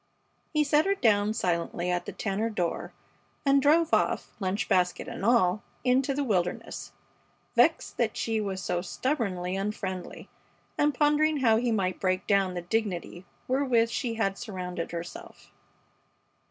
He 0.51 0.63
set 0.63 0.87
her 0.87 0.95
down 0.95 1.31
silently 1.35 1.91
at 1.91 2.07
the 2.07 2.11
Tanner 2.11 2.49
door 2.49 2.91
and 3.45 3.61
drove 3.61 3.93
off, 3.93 4.31
lunch 4.39 4.67
basket 4.67 5.07
and 5.07 5.23
all, 5.23 5.61
into 5.83 6.15
the 6.15 6.23
wilderness, 6.23 6.91
vexed 7.55 7.97
that 7.97 8.17
she 8.17 8.41
was 8.41 8.63
so 8.63 8.81
stubbornly 8.81 9.55
unfriendly, 9.55 10.27
and 10.75 10.95
pondering 10.95 11.41
how 11.41 11.57
he 11.57 11.71
might 11.71 11.99
break 11.99 12.25
down 12.25 12.55
the 12.55 12.63
dignity 12.63 13.27
wherewith 13.47 13.89
she 13.91 14.15
had 14.15 14.39
surrounded 14.39 14.91
herself. 14.91 15.51